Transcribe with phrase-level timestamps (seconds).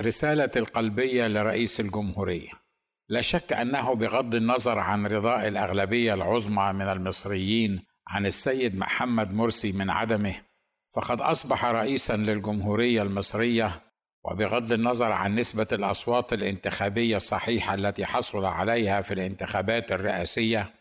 [0.00, 2.50] رسالة القلبية لرئيس الجمهورية.
[3.08, 9.72] لا شك أنه بغض النظر عن رضاء الأغلبية العظمى من المصريين عن السيد محمد مرسي
[9.72, 10.34] من عدمه
[10.94, 13.80] فقد أصبح رئيسا للجمهورية المصرية
[14.24, 20.74] وبغض النظر عن نسبة الأصوات الانتخابية الصحيحة التي حصل عليها في الانتخابات الرئاسية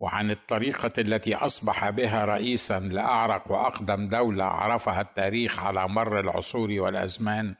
[0.00, 7.54] وعن الطريقة التي أصبح بها رئيسا لأعرق وأقدم دولة عرفها التاريخ على مر العصور والأزمان.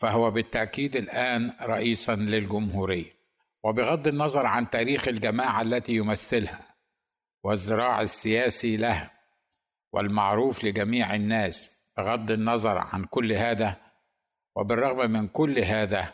[0.00, 3.20] فهو بالتأكيد الآن رئيسا للجمهورية.
[3.64, 6.60] وبغض النظر عن تاريخ الجماعة التي يمثلها
[7.44, 9.10] والذراع السياسي لها
[9.92, 13.76] والمعروف لجميع الناس بغض النظر عن كل هذا
[14.56, 16.12] وبالرغم من كل هذا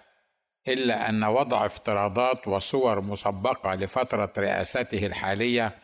[0.69, 5.79] إلا أن وضع افتراضات وصور مسبقة لفترة رئاسته الحالية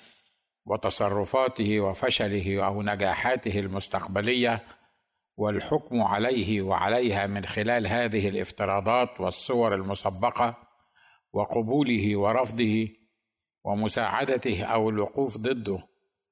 [0.66, 4.62] وتصرفاته وفشله أو نجاحاته المستقبلية
[5.36, 10.56] والحكم عليه وعليها من خلال هذه الافتراضات والصور المسبقة
[11.32, 12.88] وقبوله ورفضه
[13.64, 15.78] ومساعدته أو الوقوف ضده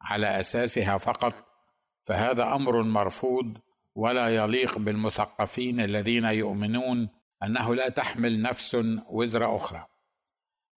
[0.02, 1.34] على أساسها فقط
[2.08, 3.58] فهذا أمر مرفوض
[3.94, 7.08] ولا يليق بالمثقفين الذين يؤمنون
[7.42, 8.74] أنه لا تحمل نفس
[9.10, 9.86] وزر أخرى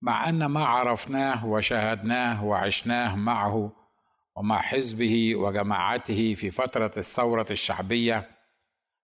[0.01, 3.82] مع أن ما عرفناه وشاهدناه وعشناه معه
[4.35, 8.29] ومع حزبه وجماعته في فترة الثورة الشعبية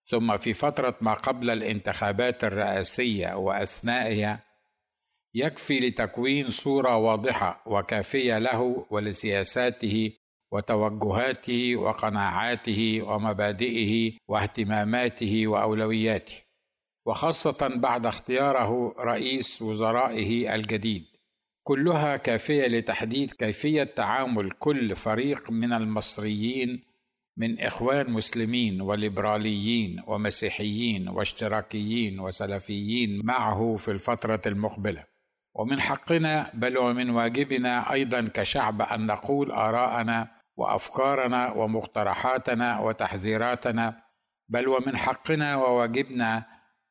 [0.05, 4.39] ثم في فترة ما قبل الانتخابات الرئاسية وأثنائها
[5.33, 10.11] يكفي لتكوين صورة واضحة وكافية له ولسياساته
[10.51, 16.35] وتوجهاته وقناعاته ومبادئه واهتماماته وأولوياته
[17.05, 21.05] وخاصة بعد اختياره رئيس وزرائه الجديد.
[21.63, 26.83] كلها كافية لتحديد كيفية تعامل كل فريق من المصريين
[27.37, 35.03] من إخوان مسلمين وليبراليين ومسيحيين واشتراكيين وسلفيين معه في الفترة المقبلة.
[35.55, 44.03] ومن حقنا بل ومن واجبنا أيضا كشعب أن نقول آراءنا وأفكارنا ومقترحاتنا وتحذيراتنا
[44.49, 46.45] بل ومن حقنا وواجبنا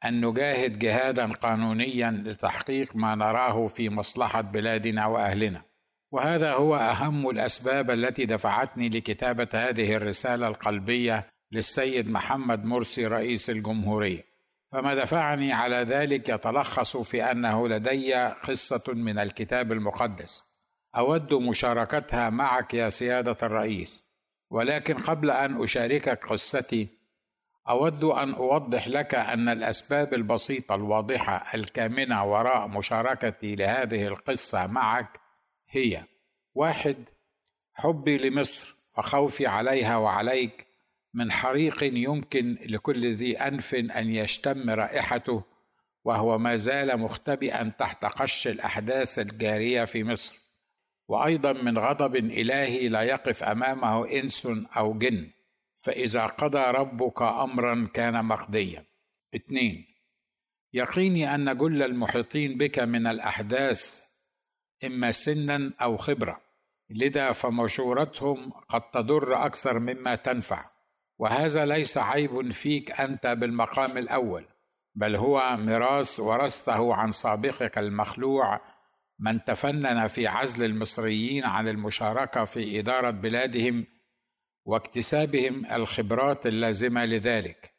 [0.04, 5.62] أن نجاهد جهادا قانونيا لتحقيق ما نراه في مصلحة بلادنا وأهلنا.
[6.10, 14.24] وهذا هو أهم الأسباب التي دفعتني لكتابة هذه الرسالة القلبية للسيد محمد مرسي رئيس الجمهورية.
[14.72, 20.42] فما دفعني على ذلك يتلخص في أنه لدي قصة من الكتاب المقدس.
[20.96, 24.08] أود مشاركتها معك يا سيادة الرئيس.
[24.50, 26.97] ولكن قبل أن أشاركك قصتي
[27.68, 35.20] أود أن أوضح لك أن الأسباب البسيطة الواضحة الكامنة وراء مشاركتي لهذه القصة معك
[35.70, 36.04] هي
[36.54, 36.96] واحد
[37.74, 40.66] حبي لمصر وخوفي عليها وعليك
[41.14, 45.42] من حريق يمكن لكل ذي أنف أن يشتم رائحته
[46.04, 50.38] وهو ما زال مختبئا تحت قش الأحداث الجارية في مصر.
[51.08, 55.30] وأيضا من غضب إلهي لا يقف أمامه إنس أو جن.
[55.78, 58.84] فإذا قضى ربك امرا كان مقضيا.
[59.34, 59.86] اثنين
[60.72, 64.00] يقيني أن جل المحيطين بك من الأحداث
[64.84, 66.40] إما سنا أو خبرة
[66.90, 70.70] لذا فمشورتهم قد تضر أكثر مما تنفع.
[71.18, 74.44] وهذا ليس عيب فيك أنت بالمقام الأول
[74.94, 78.60] بل هو ميراث ورثته عن سابقك المخلوع
[79.18, 83.86] من تفنن في عزل المصريين عن المشاركة في إدارة بلادهم
[84.68, 87.74] واكتسابهم الخبرات اللازمة لذلك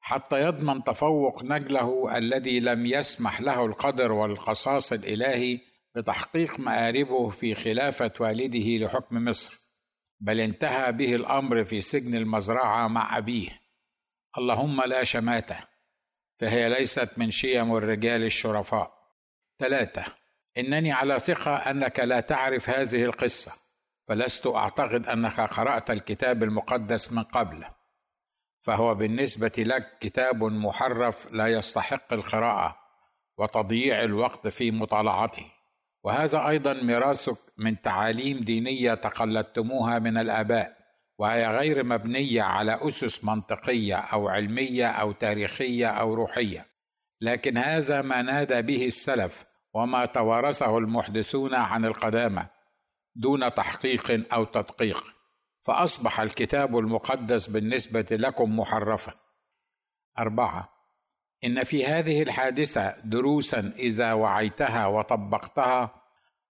[0.00, 5.60] حتى يضمن تفوق نجله الذي لم يسمح له القدر والقصاص الإلهي
[5.94, 9.58] بتحقيق مآربه في خلافة والده لحكم مصر
[10.20, 13.60] بل انتهى به الأمر في سجن المزرعة مع أبيه.
[14.38, 15.56] اللهم لا شماتة
[16.36, 18.92] فهي ليست من شيم الرجال الشرفاء.
[19.58, 20.04] ثلاثة
[20.58, 23.52] إنني على ثقة أنك لا تعرف هذه القصة.
[24.10, 27.64] فلست أعتقد أنك قرأت الكتاب المقدس من قبل.
[28.58, 32.76] فهو بالنسبة لك كتاب محرف لا يستحق القراءة
[33.38, 35.46] وتضييع الوقت في مطالعته.
[36.04, 40.76] وهذا أيضا ميراثك من تعاليم دينية تقلدتموها من الآباء
[41.18, 46.66] وهي غير مبنية على أسس منطقية أو علمية أو تاريخية أو روحية.
[47.20, 52.46] لكن هذا ما نادى به السلف وما توارثه المحدثون عن القدامى.
[53.14, 55.04] دون تحقيق أو تدقيق
[55.62, 59.12] فأصبح الكتاب المقدس بالنسبة لكم محرفا.
[60.18, 60.68] أربعة
[61.44, 65.94] إن في هذه الحادثة دروسا إذا وعيتها وطبقتها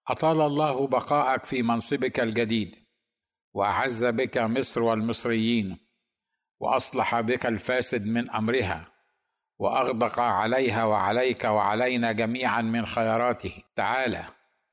[0.07, 2.75] أطال الله بقاءك في منصبك الجديد
[3.53, 5.77] وأعز بك مصر والمصريين
[6.59, 8.87] وأصلح بك الفاسد من أمرها
[9.59, 14.25] وأغدق عليها وعليك وعلينا جميعا من خيراته تعالى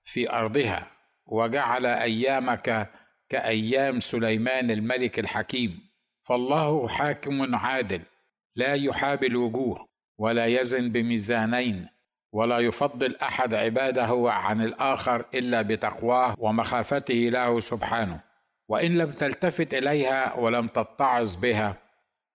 [0.04, 0.97] في أرضها.
[1.28, 2.90] وجعل أيامك
[3.28, 5.88] كأيام سليمان الملك الحكيم.
[6.22, 8.02] فالله حاكم عادل
[8.56, 9.86] لا يحابي الوجوه
[10.18, 11.88] ولا يزن بميزانين
[12.32, 18.20] ولا يفضل أحد عباده عن الآخر إلا بتقواه ومخافته له سبحانه.
[18.68, 21.76] وإن لم تلتفت إليها ولم تتعظ بها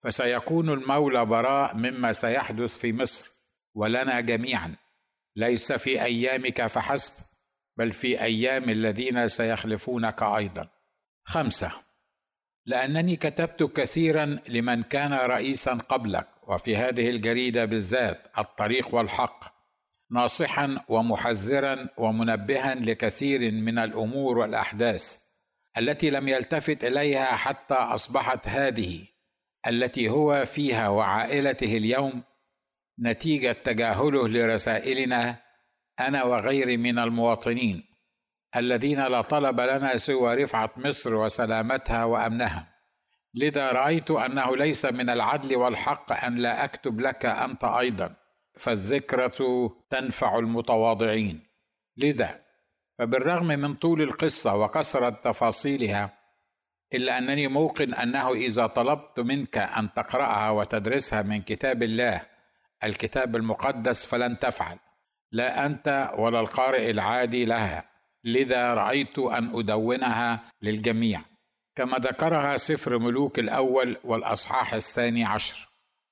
[0.03, 3.31] فسيكون المولى براء مما سيحدث في مصر
[3.75, 4.75] ولنا جميعا.
[5.35, 7.32] ليس في أيامك فحسب.
[7.77, 10.69] بل في أيام الذين سيخلفونك أيضا.
[11.23, 11.71] خمسة.
[12.65, 19.53] لأنني كتبت كثيرا لمن كان رئيسا قبلك وفي هذه الجريدة بالذات الطريق والحق
[20.11, 25.17] ناصحا ومحذرا ومنبها لكثير من الأمور والأحداث
[25.77, 29.05] التي لم يلتفت إليها حتى أصبحت هذه
[29.67, 32.23] التي هو فيها وعائلته اليوم
[32.99, 35.42] نتيجة تجاهله لرسائلنا
[35.99, 37.83] أنا وغيري من المواطنين
[38.55, 42.73] الذين لا طلب لنا سوى رفعة مصر وسلامتها وأمنها.
[43.33, 48.15] لذا رأيت أنه ليس من العدل والحق أن لا أكتب لك أنت أيضا
[48.57, 51.47] فالذكرة تنفع المتواضعين.
[51.97, 52.43] لذا
[52.99, 56.17] فبالرغم من طول القصة وكثرة تفاصيلها
[56.93, 62.21] إلا أنني موقن أنه إذا طلبت منك أن تقرأها وتدرسها من كتاب الله
[62.83, 64.77] الكتاب المقدس فلن تفعل.
[65.33, 67.89] لا أنت ولا القارئ العادي لها.
[68.24, 71.21] لذا رأيت أن أدونها للجميع.
[71.75, 75.69] كما ذكرها سفر ملوك الأول والأصحاح الثاني عشر.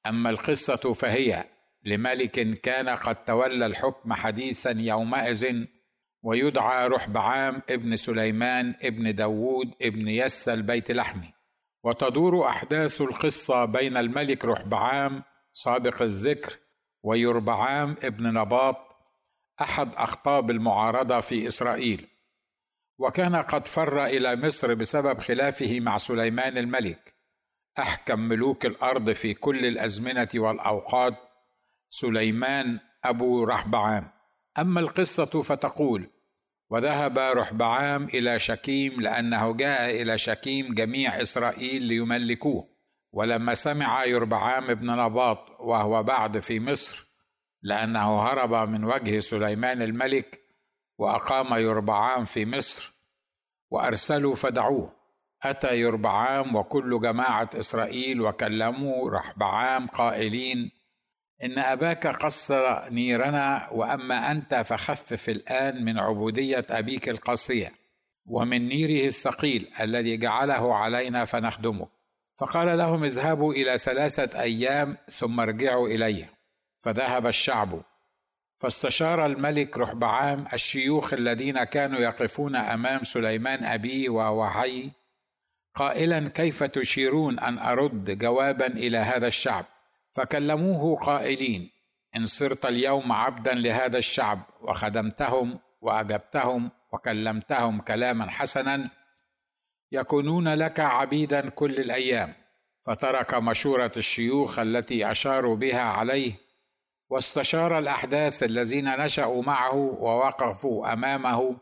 [0.08, 1.46] أما القصة فهي
[1.84, 5.66] لملك كان قد تولى الحكم حديثا يومئذ
[6.24, 11.34] ويدعى رحبعام ابن سليمان ابن داوود ابن يسى البيت لحمي.
[11.84, 16.54] وتدور أحداث القصة بين الملك رحبعام سابق الذكر
[17.04, 18.91] ويربعام ابن نباط
[19.62, 22.08] أحد أخطاب المعارضة في إسرائيل
[22.98, 27.16] وكان قد فر إلى مصر بسبب خلافه مع سليمان الملك
[27.80, 31.14] أحكم ملوك الأرض في كل الأزمنة والأوقات
[31.90, 34.08] سليمان أبو رحبعام.
[34.60, 36.10] أما القصة فتقول
[36.70, 42.68] وذهب رحبعام إلى شكيم لأنه جاء إلى شكيم جميع إسرائيل ليملكوه
[43.14, 47.11] ولما سمع يربعام بن نباط وهو بعد في مصر
[47.62, 50.40] لأنه هرب من وجه سليمان الملك
[50.98, 52.94] وأقام يربعام في مصر
[53.70, 55.02] وأرسلوا فدعوه.
[55.44, 60.72] أتى يربعام وكل جماعة إسرائيل وكلموا رحبعام قائلين
[61.44, 67.72] إن أباك قصر نيرنا وأما أنت فخفف الآن من عبودية أبيك القاسية
[68.26, 71.88] ومن نيره الثقيل الذي جعله علينا فنخدمه.
[72.40, 76.26] فقال لهم اذهبوا إلى ثلاثة أيام ثم ارجعوا إلي.
[76.82, 77.82] فذهب الشعب.
[78.58, 84.92] فاستشار الملك رحبعام الشيوخ الذين كانوا يقفون أمام سليمان أبيه وهو حي
[85.76, 89.66] قائلا كيف تشيرون أن أرد جوابا إلى هذا الشعب؟
[90.14, 91.70] فكلموه قائلين
[92.16, 98.90] إن صرت اليوم عبدا لهذا الشعب وخدمتهم وأجبتهم وكلمتهم كلاما حسنا
[99.92, 102.34] يكونون لك عبيدا كل الأيام.
[102.82, 106.51] فترك مشورة الشيوخ التي أشاروا بها عليه
[107.12, 111.58] واستشار الأحداث الذين نشأوا معه ووقفوا أمامه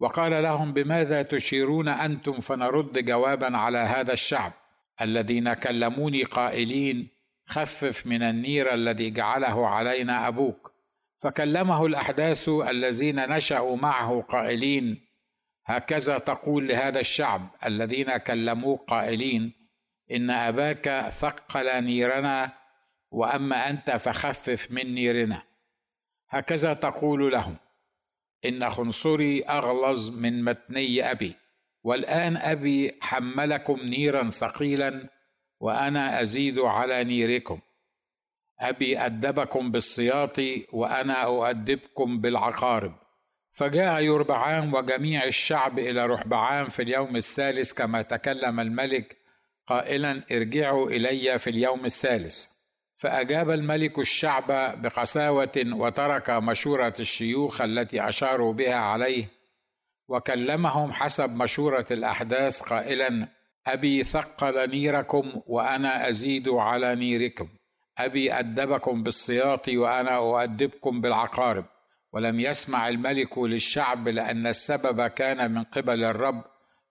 [0.00, 4.52] وقال لهم بماذا تشيرون أنتم فنرد جوابا على هذا الشعب؟
[5.00, 7.08] الذين كلموني قائلين
[7.46, 10.72] خفف من النير الذي جعله علينا أبوك.
[11.18, 15.06] فكلمه الأحداث الذين نشأوا معه قائلين
[15.66, 19.52] هكذا تقول لهذا الشعب الذين كلموه قائلين
[20.10, 22.59] إن أباك ثقل نيرنا
[23.10, 25.42] وأما أنت فخفف من نيرنا
[26.28, 27.56] هكذا تقول لهم
[28.44, 31.36] إن خنصري أغلظ من متني أبي
[31.82, 35.08] والآن أبي حملكم نيرا ثقيلا
[35.60, 37.60] وأنا أزيد على نيركم.
[38.60, 40.36] أبي أدبكم بالسياط
[40.72, 42.94] وأنا أؤدبكم بالعقارب.
[43.50, 49.16] فجاء يربعام وجميع الشعب إلى رحبعام في اليوم الثالث كما تكلم الملك
[49.66, 52.46] قائلا ارجعوا إلي في اليوم الثالث.
[53.00, 54.46] فأجاب الملك الشعب
[54.82, 59.28] بقساوة وترك مشورة الشيوخ التي أشاروا بها عليه
[60.08, 63.28] وكلمهم حسب مشورة الأحداث قائلا
[63.66, 67.48] أبي ثقل نيركم وأنا أزيد على نيركم
[67.98, 71.64] أبي أدبكم بالسياط وأنا أؤدبكم بالعقارب
[72.12, 76.44] ولم يسمع الملك للشعب لأن السبب كان من قبل الرب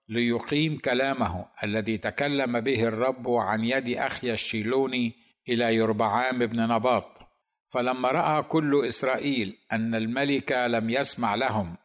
[0.08, 7.20] ليقيم كلامه الذي تكلم به الرب عن يد أخي الشيلوني إلى يربعام بن نباط.
[7.68, 11.76] فلما رأى كل إسرائيل أن الملك لم يسمع لهم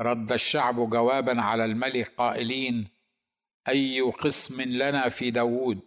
[0.00, 2.88] رد الشعب جوابا على الملك قائلين
[3.68, 5.80] أي قسم لنا في داوود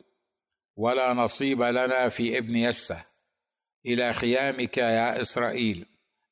[0.75, 3.05] ولا نصيب لنا في ابن يسه؟
[3.85, 5.85] إلى خيامك يا إسرائيل.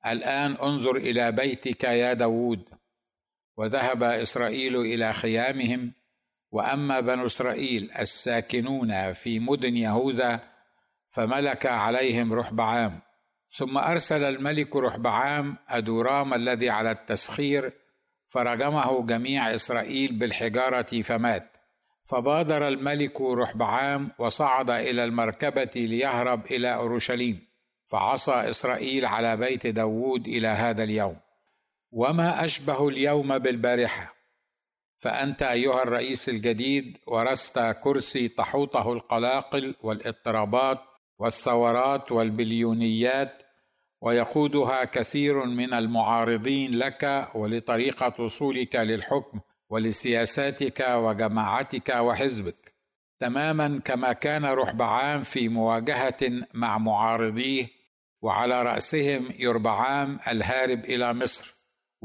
[0.06, 2.64] الآن انظر إلى بيتك يا داوود
[3.58, 5.92] وذهب إسرائيل إلى خيامهم
[6.52, 10.55] وأما بنو إسرائيل الساكنون في مدن يهوذا
[11.16, 13.00] فملك عليهم رحبعام
[13.48, 17.74] ثم أرسل الملك رحبعام ادورام الذي على التسخير
[18.28, 21.58] فرجمه جميع إسرائيل بالحجارة فمات.
[22.06, 27.48] فبادر الملك رحبعام وصعد إلى المركبة ليهرب إلى أورشليم
[27.86, 31.18] فعصى إسرائيل على بيت داوود إلى هذا اليوم.
[31.92, 34.16] وما أشبه اليوم بالبارحة.
[34.98, 43.44] فأنت أيها الرئيس الجديد ورثت كرسي تحوطه القلاقل والإضطرابات والثورات والبليونيات
[44.02, 52.74] ويقودها كثير من المعارضين لك ولطريقة وصولك للحكم ولسياساتك وجماعتك وحزبك.
[53.20, 57.68] تماما كما كان رحبعام في مواجهة مع معارضيه
[58.22, 61.55] وعلى رأسهم يربعام الهارب إلى مصر.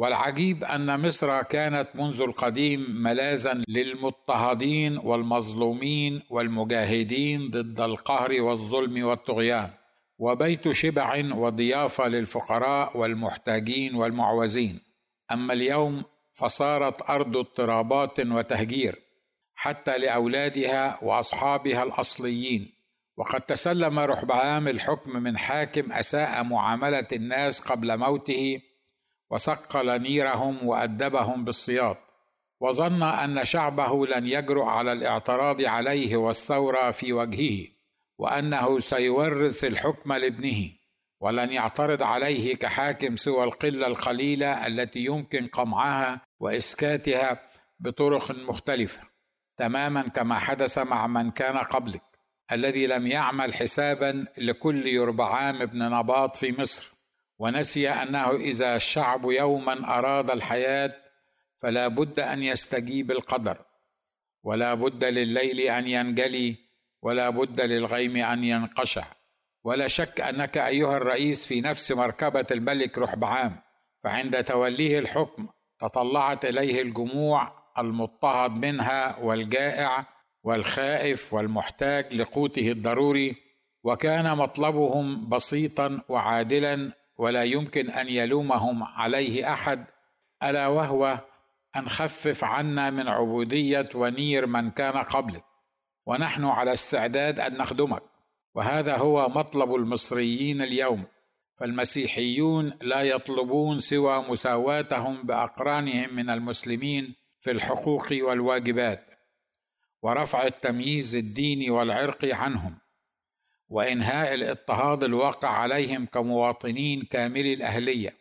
[0.00, 9.70] والعجيب أن مصر كانت منذ القديم ملاذا للمضطهدين والمظلومين والمجاهدين ضد القهر والظلم والطغيان
[10.18, 14.80] وبيت شبع وضيافة للفقراء والمحتاجين والمعوزين.
[15.32, 18.96] أما اليوم فصارت أرض اضطرابات وتهجير
[19.54, 22.72] حتى لأولادها وأصحابها الأصليين.
[23.16, 28.69] وقد تسلم رحبعام الحكم من حاكم أساء معاملة الناس قبل موته
[29.30, 31.98] وثقل نيرهم وأدبهم بالصياط
[32.60, 37.66] وظن أن شعبه لن يجرؤ على الاعتراض عليه والثورة في وجهه
[38.18, 40.70] وأنه سيورث الحكم لابنه
[41.20, 47.40] ولن يعترض عليه كحاكم سوى القلة القليلة التي يمكن قمعها وإسكاتها
[47.80, 49.00] بطرق مختلفة
[49.56, 52.02] تماما كما حدث مع من كان قبلك
[52.52, 56.99] الذي لم يعمل حسابا لكل يربعام بن نباط في مصر.
[57.40, 60.92] ونسي أنه إذا الشعب يوما أراد الحياة
[61.58, 63.58] فلا بد أن يستجيب القدر
[64.42, 66.56] ولا بد لليل أن ينجلي
[67.02, 69.04] ولا بد للغيم أن ينقشع.
[69.64, 73.56] ولا شك أنك أيها الرئيس في نفس مركبة الملك رحبعام
[74.02, 80.06] فعند توليه الحكم تطلعت إليه الجموع المضطهد منها والجائع
[80.42, 83.36] والخائف والمحتاج لقوته الضروري
[83.84, 89.86] وكان مطلبهم بسيطا وعادلا ولا يمكن أن يلومهم عليه أحد
[90.42, 91.20] ألا وهو
[91.76, 95.44] أن خفف عنا من عبودية ونير من كان قبلك.
[96.06, 98.02] ونحن على استعداد أن نخدمك.
[98.54, 101.04] وهذا هو مطلب المصريين اليوم.
[101.54, 109.10] فالمسيحيون لا يطلبون سوى مساواتهم بأقرانهم من المسلمين في الحقوق والواجبات.
[110.02, 112.79] ورفع التمييز الديني والعرقي عنهم.
[113.70, 118.16] وإنهاء الاضطهاد الواقع عليهم كمواطنين كاملي الأهلية.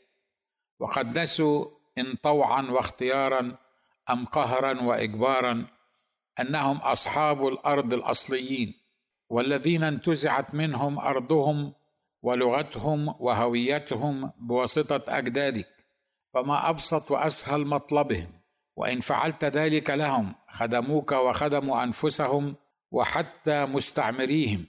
[0.79, 1.65] وقد نسوا
[1.97, 3.57] إن طوعا واختيارا
[4.09, 5.65] أم قهرا واجبارا
[6.39, 8.73] أنهم أصحاب الأرض الأصليين
[9.29, 11.73] والذين انتزعت منهم أرضهم
[12.21, 15.69] ولغتهم وهويتهم بواسطة أجدادك
[16.33, 18.27] فما أبسط وأسهل مطلبهم.
[18.75, 22.55] وإن فعلت ذلك لهم خدموك وخدموا أنفسهم
[22.91, 24.65] وحتى مستعمريهم.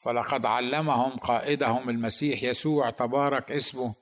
[0.00, 3.94] فلقد علمهم قائدهم المسيح يسوع تبارك اسمه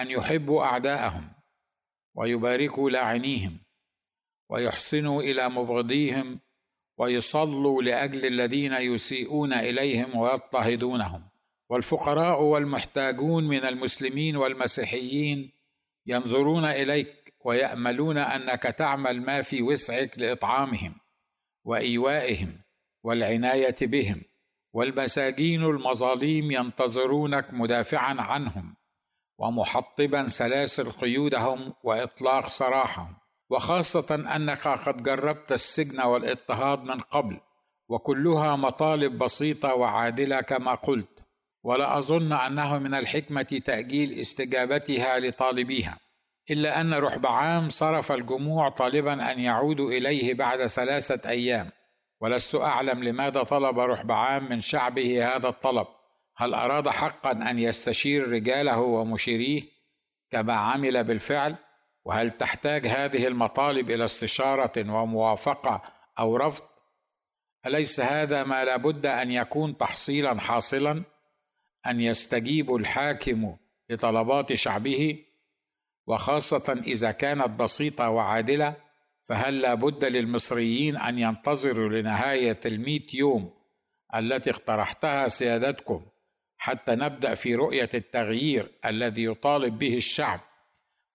[0.00, 1.32] أن يحبوا أعداءهم
[2.14, 3.60] ويباركوا لاعنيهم
[4.48, 6.40] ويحسنوا إلى مبغضيهم
[6.96, 11.28] ويصلوا لأجل الذين يسيئون إليهم ويضطهدونهم.
[11.68, 15.52] والفقراء والمحتاجون من المسلمين والمسيحيين
[16.06, 20.94] ينظرون إليك ويأملون أنك تعمل ما في وسعك لإطعامهم
[21.64, 22.60] وإيوائهم
[23.02, 24.29] والعناية بهم.
[24.72, 28.76] والمساجين المظاليم ينتظرونك مدافعا عنهم
[29.38, 33.20] ومحطبا سلاسل قيودهم وإطلاق سراحهم.
[33.50, 37.40] وخاصة أنك قد جربت السجن والاضطهاد من قبل
[37.88, 41.20] وكلها مطالب بسيطة وعادلة كما قلت
[41.62, 45.98] ولا أظن أنه من الحكمة تأجيل استجابتها لطالبيها
[46.50, 51.70] إلا أن رحبعام صرف الجموع طالبا أن يعودوا إليه بعد ثلاثة أيام.
[52.20, 55.86] ولست أعلم لماذا طلب رحبعام من شعبه هذا الطلب.
[56.36, 59.62] هل أراد حقا أن يستشير رجاله ومشيريه
[60.30, 61.56] كما عمل بالفعل؟
[62.04, 65.82] وهل تحتاج هذه المطالب إلى استشارة وموافقة
[66.18, 66.64] أو رفض؟
[67.66, 71.02] أليس هذا ما لابد أن يكون تحصيلا حاصلا؟
[71.86, 73.56] أن يستجيب الحاكم
[73.90, 75.24] لطلبات شعبه؟
[76.06, 78.76] وخاصة إذا كانت بسيطة وعادلة
[79.30, 83.52] فهل لا بد للمصريين أن ينتظروا لنهاية المئة يوم
[84.14, 86.06] التي اقترحتها سيادتكم
[86.58, 90.40] حتى نبدأ في رؤية التغيير الذي يطالب به الشعب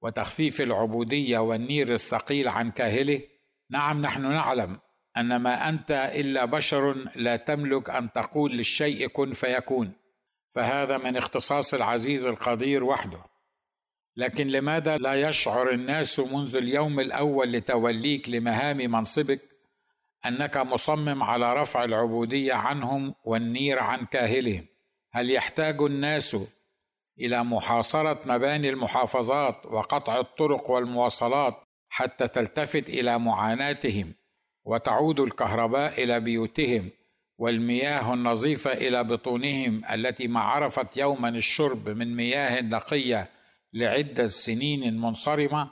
[0.01, 3.21] وتخفيف العبودية والنير الثقيل عن كاهله؟
[3.69, 4.79] نعم نحن نعلم
[5.17, 9.91] أن ما أنت إلا بشر لا تملك أن تقول للشيء كن فيكون.
[10.49, 13.19] فهذا من اختصاص العزيز القدير وحده.
[14.17, 19.41] لكن لماذا لا يشعر الناس منذ اليوم الأول لتوليك لمهام منصبك
[20.25, 24.65] أنك مصمم على رفع العبودية عنهم والنير عن كاهلهم؟
[25.11, 26.37] هل يحتاج الناس
[27.19, 31.57] إلى محاصرة مباني المحافظات وقطع الطرق والمواصلات
[31.89, 34.13] حتى تلتفت إلى معاناتهم
[34.63, 36.89] وتعود الكهرباء إلى بيوتهم
[37.37, 43.29] والمياه النظيفة إلى بطونهم التي ما عرفت يوما الشرب من مياه نقية
[43.75, 45.71] لعدة سنين منصرمة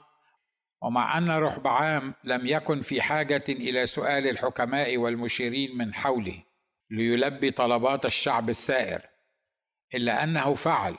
[0.81, 6.43] ومع أن رحبعام لم يكن في حاجة إلى سؤال الحكماء والمشيرين من حوله
[6.89, 9.01] ليلبي طلبات الشعب الثائر
[9.95, 10.95] إلا أنه فعل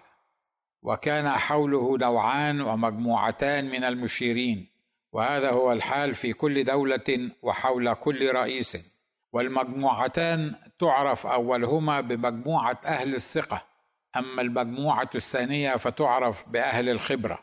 [0.82, 4.68] وكان حوله نوعان ومجموعتان من المشيرين
[5.12, 8.94] وهذا هو الحال في كل دولة وحول كل رئيس
[9.32, 13.73] والمجموعتان تعرف أولهما بمجموعة أهل الثقة.
[14.16, 17.38] أما المجموعة الثانية فتعرف بأهل الخبرة.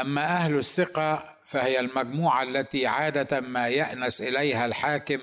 [0.00, 5.18] أما أهل الثقة فهي المجموعة التي عادة ما يأنس إليها الحاكم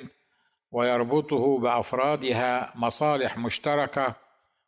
[0.71, 4.15] ويربطه بأفرادها مصالح مشتركة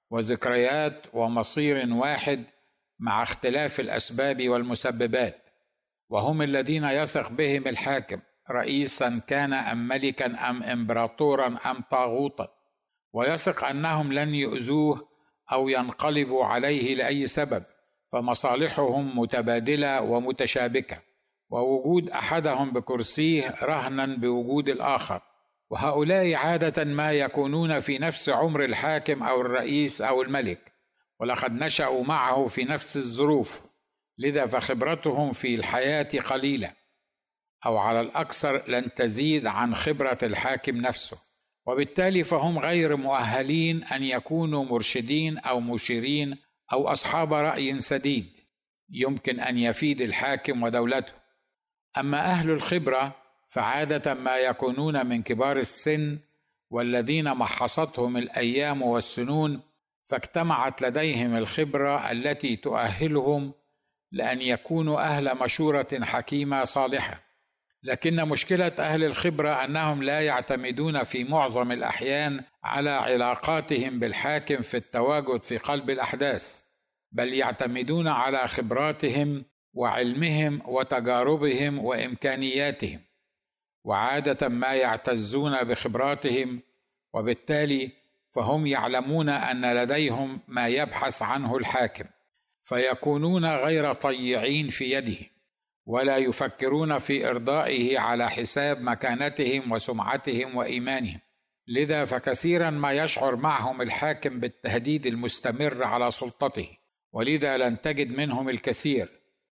[0.10, 2.44] وذكريات ومصير واحد
[3.00, 5.48] مع اختلاف الأسباب والمسببات.
[6.10, 8.20] وهم الذين يثق بهم الحاكم
[8.52, 12.48] رئيسا كان أم ملكا أم امبراطورا أم طاغوتا.
[13.14, 15.08] ويثق أنهم لن يؤذوه
[15.52, 17.64] أو ينقلبوا عليه لأي سبب
[18.12, 20.98] فمصالحهم متبادلة ومتشابكة
[21.50, 25.22] ووجود أحدهم بكرسيه رهنا بوجود الآخر.
[25.70, 30.72] وهؤلاء عادة ما يكونون في نفس عمر الحاكم أو الرئيس أو الملك
[31.20, 33.62] ولقد نشأوا معه في نفس الظروف
[34.18, 36.74] لذا فخبرتهم في الحياة قليلة
[37.66, 41.18] أو على الأكثر لن تزيد عن خبرة الحاكم نفسه.
[41.68, 46.38] وبالتالي فهم غير مؤهلين أن يكونوا مرشدين أو مشيرين
[46.74, 48.26] أو أصحاب رأي سديد.
[48.90, 51.14] يمكن أن يفيد الحاكم ودولته.
[51.98, 53.16] أما أهل الخبرة
[53.48, 56.20] فعادة ما يكونون من كبار السن
[56.70, 59.62] والذين محصتهم الأيام والسنون
[60.04, 63.54] فاجتمعت لديهم الخبرة التي تؤهلهم
[64.12, 67.27] لأن يكونوا أهل مشورة حكيمة صالحة.
[67.88, 75.42] لكن مشكلة أهل الخبرة أنهم لا يعتمدون في معظم الأحيان على علاقاتهم بالحاكم في التواجد
[75.42, 76.60] في قلب الأحداث
[77.12, 83.00] بل يعتمدون على خبراتهم وعلمهم وتجاربهم وإمكانياتهم
[83.84, 86.60] وعادة ما يعتزون بخبراتهم
[87.14, 87.92] وبالتالي
[88.36, 92.06] فهم يعلمون أن لديهم ما يبحث عنه الحاكم
[92.64, 95.37] فيكونون غير طيعين في يده.
[95.88, 101.20] ولا يفكرون في إرضائه على حساب مكانتهم وسمعتهم وإيمانهم.
[101.68, 106.70] لذا فكثيرا ما يشعر معهم الحاكم بالتهديد المستمر على سلطته
[107.12, 109.10] ولذا لن تجد منهم الكثير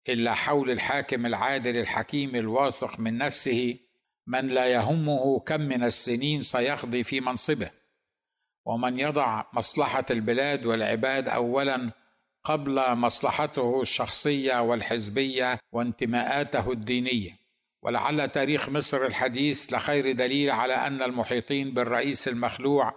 [0.10, 3.78] إلا حول الحاكم العادل الحكيم الواثق من نفسه
[4.28, 7.70] من لا يهمه كم من السنين سيقضي في منصبه.
[8.66, 11.92] ومن يضع مصلحة البلاد والعباد اولا
[12.44, 17.38] قبل مصلحته الشخصية والحزبية وانتماءاته الدينية.
[17.82, 22.94] ولعل تاريخ مصر الحديث لخير دليل على أن المحيطين بالرئيس المخلوع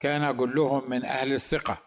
[0.00, 1.78] كان جلهم من أهل الثقة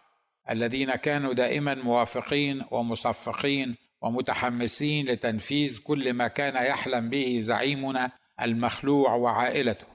[0.50, 9.86] الذين كانوا دائما موافقين ومصفقين ومتحمسين لتنفيذ كل ما كان يحلم به زعيمنا المخلوع وعائلته.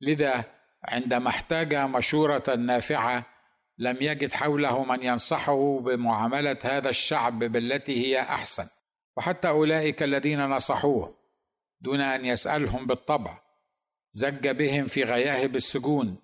[0.00, 0.44] لذا
[0.84, 3.37] عندما احتاج مشورة نافعة
[3.78, 8.66] لم يجد حوله من ينصحه بمعاملة هذا الشعب بالتي هي أحسن.
[9.16, 11.14] وحتى أولئك الذين نصحوه
[11.80, 13.38] دون أن يسألهم بالطبع
[14.12, 16.16] زج بهم في غياهب السجون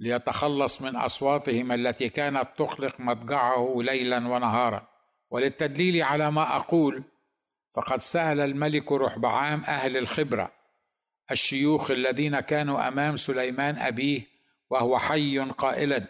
[0.00, 4.88] ليتخلص من أصواتهم التي كانت تقلق مضجعه ليلا ونهارا.
[5.30, 7.02] وللتدليل على ما أقول
[7.74, 10.52] فقد سأل الملك رحبعام أهل الخبرة
[11.30, 14.26] الشيوخ الذين كانوا أمام سليمان أبيه
[14.70, 16.06] وهو حي قائلا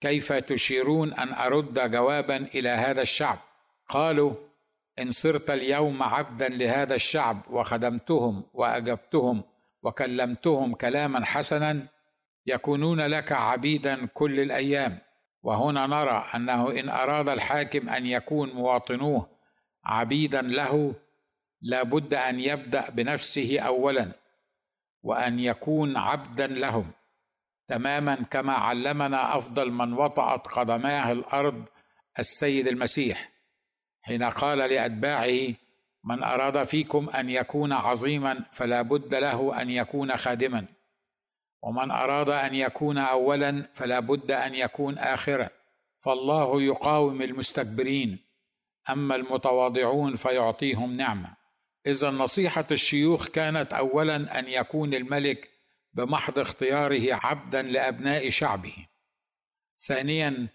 [0.00, 3.38] كيف تشيرون أن أرد جوابا إلى هذا الشعب؟
[3.88, 4.34] قالوا
[4.98, 9.42] إن صرت اليوم عبدا لهذا الشعب وخدمتهم وأجبتهم
[9.82, 11.86] وكلمتهم كلاما حسنا
[12.46, 14.98] يكونون لك عبيدا كل الأيام.
[15.42, 19.28] وهنا نرى أنه إن أراد الحاكم أن يكون مواطنوه
[19.84, 20.94] عبيدا له
[21.62, 24.12] لا بد أن يبدأ بنفسه اولا
[25.02, 26.90] وأن يكون عبدا لهم.
[27.68, 31.64] تماما كما علمنا أفضل من وطأت قدماه الأرض
[32.18, 33.30] السيد المسيح
[34.02, 35.54] حين قال لأتباعه
[36.04, 40.66] من أراد فيكم أن يكون عظيما فلا بد له أن يكون خادما
[41.62, 45.48] ومن أراد أن يكون أولا فلا بد أن يكون آخرا
[45.98, 48.18] فالله يقاوم المستكبرين
[48.90, 51.36] أما المتواضعون فيعطيهم نعمة.
[51.86, 55.50] إذا نصيحة الشيوخ كانت أولا أن يكون الملك
[55.94, 58.86] بمحض اختياره عبدا لأبناء شعبه.
[59.78, 60.48] ثانيا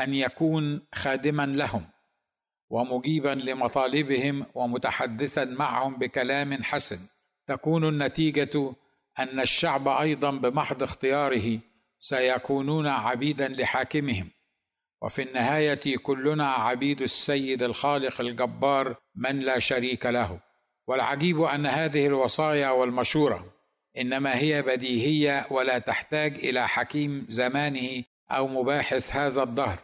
[0.00, 1.84] أن يكون خادما لهم
[2.70, 6.98] ومجيبا لمطالبهم ومتحدثا معهم بكلام حسن.
[7.46, 8.74] تكون النتيجة
[9.18, 11.58] أن الشعب أيضا بمحض اختياره
[11.98, 14.30] سيكونون عبيدا لحاكمهم.
[15.02, 20.40] وفي النهاية كلنا عبيد السيد الخالق الجبار من لا شريك له.
[20.86, 23.54] والعجيب أن هذه الوصايا والمشورة
[23.98, 29.78] إنما هي بديهية ولا تحتاج إلى حكيم زمانه أو مباحث هذا الدهر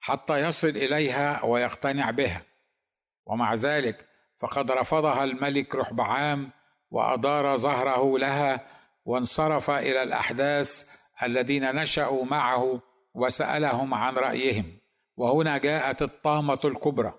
[0.00, 2.42] حتى يصل إليها ويقتنع بها.
[3.26, 4.06] ومع ذلك
[4.38, 6.50] فقد رفضها الملك رحبعام
[6.90, 8.66] وأدار ظهره لها
[9.04, 10.88] وانصرف إلى الأحداث
[11.22, 12.80] الذين نشأوا معه
[13.14, 14.78] وسألهم عن رأيهم.
[15.16, 17.14] وهنا جاءت الطامة الكبرى.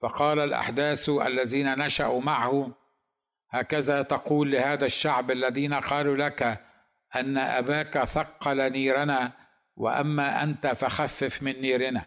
[0.00, 2.83] فقال الأحداث الذين نشأوا معه
[3.54, 6.60] هكذا تقول لهذا الشعب الذين قالوا لك
[7.16, 9.32] أن أباك ثقل نيرنا
[9.76, 12.04] وأما أنت فخفف من نيرنا.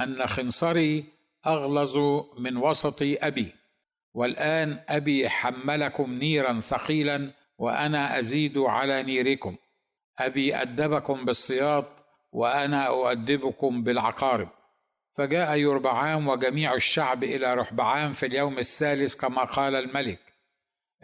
[0.00, 1.04] أن خنصري
[1.46, 1.98] أغلظ
[2.38, 3.52] من وسط أبي
[4.14, 9.56] والآن أبي حملكم نيرا ثقيلا وأنا أزيد على نيركم.
[10.18, 11.88] أبي أدبكم بالصياط
[12.32, 14.48] وأنا أؤدبكم بالعقارب.
[15.12, 20.31] فجاء يربعام وجميع الشعب إلى رحبعام في اليوم الثالث كما قال الملك.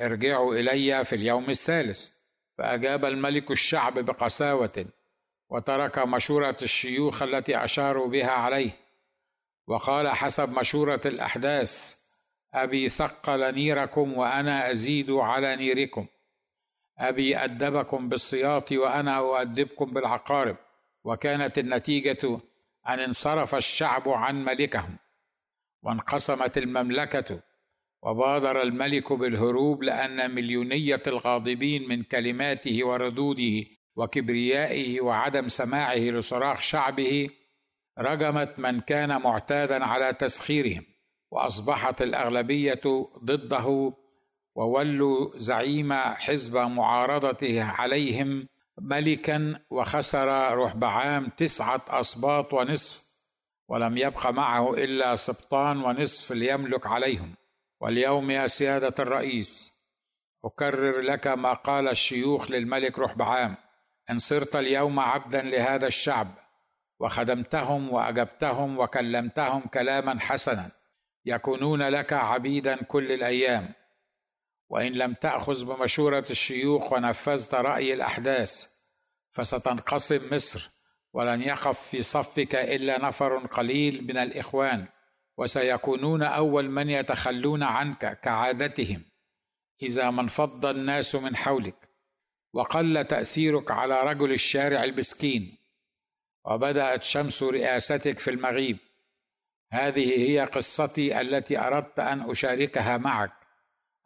[0.00, 2.10] ارجعوا إلي في اليوم الثالث.
[2.58, 4.86] فأجاب الملك الشعب بقساوة
[5.48, 8.70] وترك مشورة الشيوخ التي أشاروا بها عليه.
[9.66, 11.94] وقال حسب مشورة الأحداث
[12.54, 16.06] أبي ثقل نيركم وأنا أزيد على نيركم.
[16.98, 20.56] أبي أدبكم بالسياط وأنا أؤدبكم بالعقارب.
[21.04, 22.40] وكانت النتيجة
[22.88, 24.96] أن انصرف الشعب عن ملكهم.
[25.82, 27.40] وانقسمت المملكة
[28.02, 33.64] وبادر الملك بالهروب لأن مليونية الغاضبين من كلماته وردوده
[33.96, 37.30] وكبريائه وعدم سماعه لصراخ شعبه
[37.98, 40.84] رجمت من كان معتادا على تسخيرهم
[41.30, 42.80] وأصبحت الأغلبية
[43.24, 43.92] ضده
[44.54, 48.48] وولوا زعيم حزب معارضته عليهم
[48.80, 53.08] ملكا وخسر رحبعام تسعة أسباط ونصف
[53.68, 57.34] ولم يبق معه إلا سبطان ونصف ليملك عليهم.
[57.80, 59.72] واليوم يا سيادة الرئيس
[60.44, 63.56] أكرر لك ما قال الشيوخ للملك رحبعام
[64.10, 66.28] إن صرت اليوم عبدا لهذا الشعب
[67.00, 70.70] وخدمتهم وأجبتهم وكلمتهم كلاما حسنا
[71.24, 73.72] يكونون لك عبيدا كل الأيام.
[74.68, 78.66] وإن لم تأخذ بمشورة الشيوخ ونفذت رأي الأحداث
[79.30, 80.70] فستنقسم مصر
[81.12, 84.86] ولن يقف في صفك إلا نفر قليل من الإخوان.
[85.38, 89.02] وسيكونون أول من يتخلون عنك كعادتهم.
[89.82, 91.88] إذا ما انفض الناس من حولك
[92.52, 95.58] وقل تأثيرك على رجل الشارع المسكين
[96.44, 98.78] وبدأت شمس رئاستك في المغيب
[99.72, 103.32] هذه هي قصتي التي أردت أن أشاركها معك.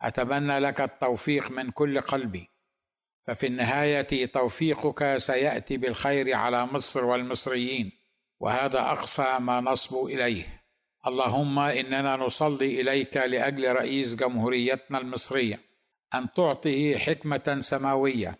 [0.00, 2.48] أتمنى لك التوفيق من كل قلبي.
[3.20, 7.92] ففي النهاية توفيقك سيأتي بالخير على مصر والمصريين
[8.40, 10.61] وهذا أقصى ما نصبو إليه.
[11.06, 15.60] اللهم إننا نصلي إليك لأجل رئيس جمهوريتنا المصرية
[16.14, 18.38] أن تعطيه حكمة سماوية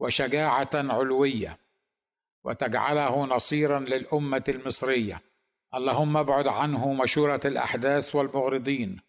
[0.00, 1.58] وشجاعة علوية
[2.44, 5.20] وتجعله نصيرا للأمة المصرية.
[5.74, 9.00] اللهم ابعد عنه مشورة الأحداث والمغرضين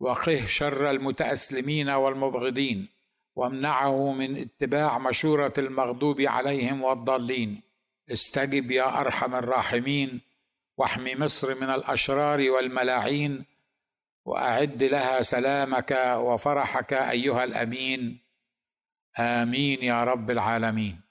[0.00, 2.88] وقه شر المتأسلمين والمبغضين
[3.36, 7.60] وامنعه من اتباع مشورة المغضوب عليهم والضالين.
[8.12, 10.27] استجب يا أرحم الراحمين.
[10.78, 13.44] واحمي مصر من الأشرار والملاعين
[14.24, 18.20] وأعد لها سلامك وفرحك أيها الأمين.
[19.18, 21.07] آمين يا رب العالمين.